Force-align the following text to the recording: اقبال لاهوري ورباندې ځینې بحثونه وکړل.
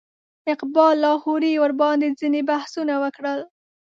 اقبال 0.53 0.95
لاهوري 1.05 1.53
ورباندې 1.59 2.07
ځینې 2.19 2.41
بحثونه 2.49 2.93
وکړل. 3.03 3.39